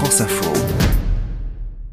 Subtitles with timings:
[0.00, 0.79] France Info.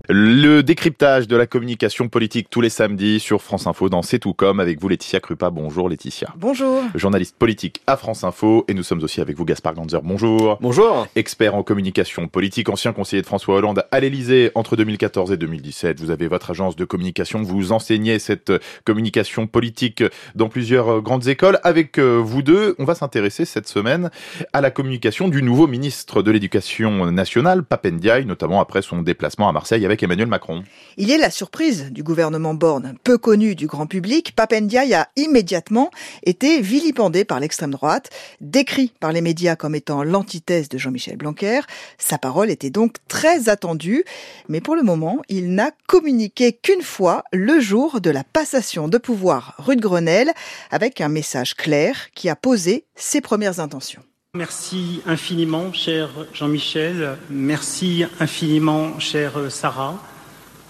[0.09, 4.33] Le décryptage de la communication politique tous les samedis sur France Info dans C'est tout
[4.33, 5.49] comme avec vous Laetitia Krupa.
[5.49, 6.29] Bonjour Laetitia.
[6.37, 6.81] Bonjour.
[6.95, 9.99] Journaliste politique à France Info et nous sommes aussi avec vous Gaspard Ganzer.
[10.01, 10.59] Bonjour.
[10.61, 11.07] Bonjour.
[11.17, 15.99] Expert en communication politique, ancien conseiller de François Hollande à l'Elysée entre 2014 et 2017.
[15.99, 18.53] Vous avez votre agence de communication, vous enseignez cette
[18.85, 20.05] communication politique
[20.35, 21.59] dans plusieurs grandes écoles.
[21.63, 24.09] Avec euh, vous deux, on va s'intéresser cette semaine
[24.53, 29.51] à la communication du nouveau ministre de l'Éducation nationale, Papendiaï, notamment après son déplacement à
[29.51, 30.63] Marseille avec Emmanuel Macron.
[30.97, 32.95] Il est la surprise du gouvernement Borne.
[33.03, 35.91] Peu connu du grand public, Papendiaï a immédiatement
[36.23, 38.09] été vilipendé par l'extrême droite,
[38.41, 41.61] décrit par les médias comme étant l'antithèse de Jean-Michel Blanquer.
[41.97, 44.03] Sa parole était donc très attendue,
[44.49, 48.97] mais pour le moment, il n'a communiqué qu'une fois le jour de la passation de
[48.97, 50.31] pouvoir rue de Grenelle
[50.71, 54.03] avec un message clair qui a posé ses premières intentions.
[54.35, 57.17] Merci infiniment, cher Jean-Michel.
[57.29, 59.99] Merci infiniment, chère Sarah,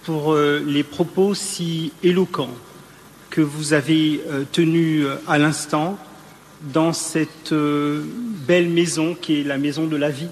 [0.03, 2.53] pour euh, les propos si éloquents
[3.29, 5.97] que vous avez euh, tenus euh, à l'instant
[6.61, 10.29] dans cette belle maison qui est la maison de la vie.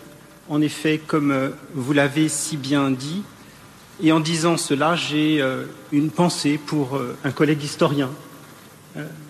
[0.47, 3.23] En effet, comme vous l'avez si bien dit,
[4.01, 5.43] et en disant cela, j'ai
[5.91, 8.09] une pensée pour un collègue historien,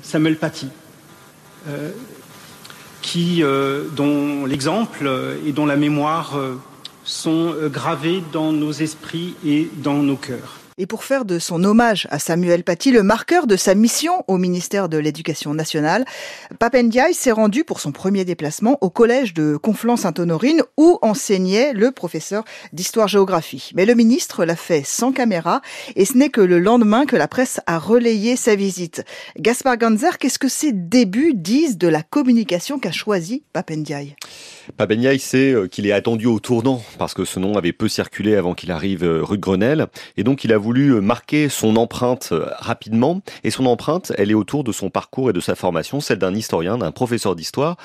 [0.01, 0.69] Samuel Paty
[3.17, 5.09] euh, dont l'exemple
[5.45, 6.55] et dont la mémoire euh,
[7.03, 10.64] sont euh, gravés dans nos esprits et dans nos cœurs.
[10.77, 14.37] Et pour faire de son hommage à Samuel Paty le marqueur de sa mission au
[14.37, 16.03] ministère de l'Éducation nationale,
[16.59, 22.43] Papendiaï s'est rendu pour son premier déplacement au collège de Conflans-Sainte-Honorine où enseignait le professeur
[22.73, 23.71] d'histoire-géographie.
[23.73, 25.61] Mais le ministre l'a fait sans caméra
[25.95, 29.05] et ce n'est que le lendemain que la presse a relayé sa visite.
[29.39, 34.17] Gaspard Ganzer, qu'est-ce que ces débuts disent de la communication qu'a choisi Papendiaï?
[34.77, 38.35] Papendiaï sait euh, qu'il est attendu au tournant parce que ce nom avait peu circulé
[38.35, 39.87] avant qu'il arrive euh, rue de Grenelle.
[40.17, 43.21] Et donc il a voulu euh, marquer son empreinte rapidement.
[43.43, 46.33] Et son empreinte elle est autour de son parcours et de sa formation, celle d'un
[46.33, 47.77] historien, d'un professeur d'histoire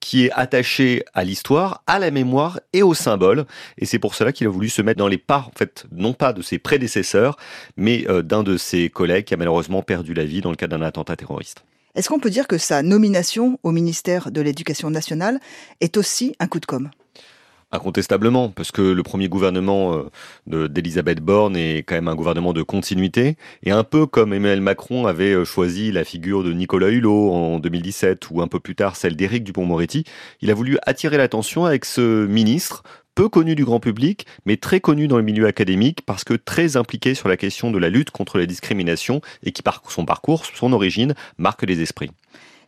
[0.00, 3.46] qui est attaché à l'histoire, à la mémoire et au symbole.
[3.78, 6.12] Et c'est pour cela qu'il a voulu se mettre dans les pas en fait non
[6.12, 7.36] pas de ses prédécesseurs
[7.76, 10.84] mais d'un de ses collègues qui a malheureusement perdu la vie dans le cadre d'un
[10.84, 11.64] attentat terroriste.
[11.96, 15.40] Est-ce qu'on peut dire que sa nomination au ministère de l'Éducation nationale
[15.80, 16.90] est aussi un coup de com'
[17.72, 20.04] Incontestablement, parce que le premier gouvernement
[20.52, 24.60] euh, d'Elisabeth Borne est quand même un gouvernement de continuité, et un peu comme Emmanuel
[24.60, 28.76] Macron avait euh, choisi la figure de Nicolas Hulot en 2017, ou un peu plus
[28.76, 30.04] tard celle d'Éric Dupont-Moretti,
[30.42, 32.84] il a voulu attirer l'attention avec ce ministre
[33.16, 36.76] peu connu du grand public, mais très connu dans le milieu académique parce que très
[36.76, 40.44] impliqué sur la question de la lutte contre les discriminations et qui, par son parcours,
[40.44, 42.10] son origine, marque les esprits.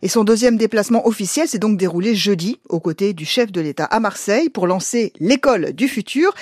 [0.01, 3.85] Et son deuxième déplacement officiel s'est donc déroulé jeudi aux côtés du chef de l'État
[3.85, 6.33] à Marseille pour lancer l'école du futur.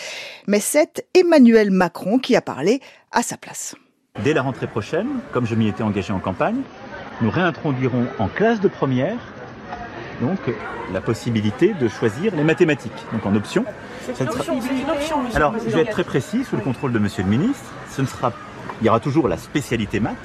[0.47, 2.79] Mais c'est Emmanuel Macron qui a parlé
[3.11, 3.75] à sa place.
[4.23, 6.61] Dès la rentrée prochaine, comme je m'y étais engagé en campagne,
[7.21, 9.17] nous réintroduirons en classe de première
[10.21, 10.39] donc
[10.93, 13.65] la possibilité de choisir les mathématiques, donc en option.
[14.13, 14.59] C'est une, option,
[15.35, 17.73] Alors, je vais être très précis, sous le contrôle de Monsieur le Ministre.
[17.89, 18.31] Ce ne sera,
[18.81, 20.15] il y aura toujours la spécialité maths,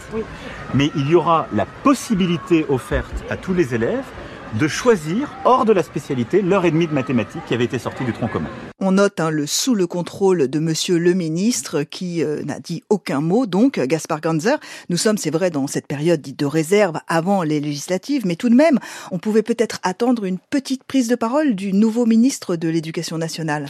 [0.75, 4.05] mais il y aura la possibilité offerte à tous les élèves
[4.55, 8.05] de choisir, hors de la spécialité, l'heure et demie de mathématiques qui avait été sortie
[8.05, 8.51] du tronc commun.
[8.85, 12.83] On note hein, le sous le contrôle de Monsieur le ministre qui euh, n'a dit
[12.89, 13.47] aucun mot.
[13.47, 17.61] Donc, Gaspard Ganzer, nous sommes, c'est vrai, dans cette période dite de réserve avant les
[17.61, 18.81] législatives, mais tout de même,
[19.13, 23.67] on pouvait peut-être attendre une petite prise de parole du nouveau ministre de l'Éducation nationale.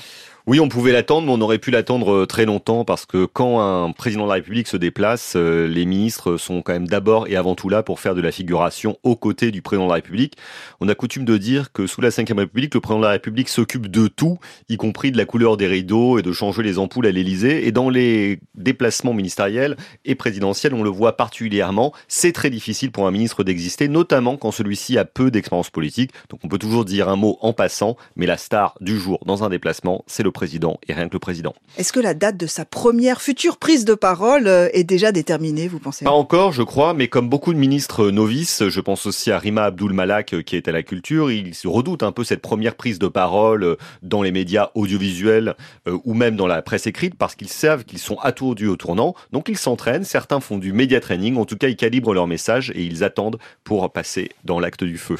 [0.49, 3.61] Oui, on pouvait l'attendre, mais on aurait pu l'attendre euh, très longtemps parce que quand
[3.61, 7.37] un président de la République se déplace, euh, les ministres sont quand même d'abord et
[7.37, 10.37] avant tout là pour faire de la figuration aux côtés du président de la République.
[10.81, 13.49] On a coutume de dire que sous la Ve République, le président de la République
[13.49, 14.39] s'occupe de tout,
[14.69, 17.69] y compris de la couleur des rideaux et de changer les ampoules à l'Élysée.
[17.69, 21.93] Et dans les déplacements ministériels et présidentiels, on le voit particulièrement.
[22.09, 26.11] C'est très difficile pour un ministre d'exister, notamment quand celui-ci a peu d'expérience politique.
[26.31, 29.45] Donc on peut toujours dire un mot en passant, mais la star du jour dans
[29.45, 31.55] un déplacement, c'est le président et rien que le président.
[31.79, 35.69] Est-ce que la date de sa première future prise de parole euh, est déjà déterminée,
[35.69, 36.05] vous pensez?
[36.05, 39.65] Pas encore, je crois, mais comme beaucoup de ministres novices, je pense aussi à Rima
[39.65, 42.75] Abdul Malak euh, qui est à la culture, il se redoute un peu cette première
[42.75, 45.55] prise de parole euh, dans les médias audiovisuels
[46.05, 49.49] ou même dans la presse écrite parce qu'ils savent qu'ils sont attourdus au tournant, donc
[49.49, 52.83] ils s'entraînent, certains font du média training, en tout cas ils calibrent leur message et
[52.83, 55.17] ils attendent pour passer dans l'acte du feu.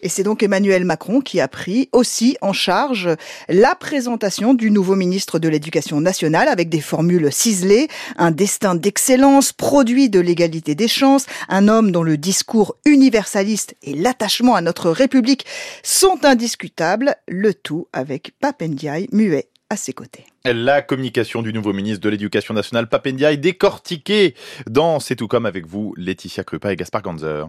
[0.00, 3.08] Et c'est donc Emmanuel Macron qui a pris aussi en charge
[3.48, 9.52] la présentation du nouveau ministre de l'Éducation nationale avec des formules ciselées, un destin d'excellence,
[9.52, 14.90] produit de l'égalité des chances, un homme dont le discours universaliste et l'attachement à notre
[14.90, 15.46] République
[15.82, 20.24] sont indiscutables, le tout avec Papendiaï muet à ses côtés.
[20.44, 24.34] La communication du nouveau ministre de l'Éducation nationale, Papendia, est décortiquée
[24.66, 27.48] dans C'est tout comme avec vous, Laetitia Krupa et Gaspard Ganzer.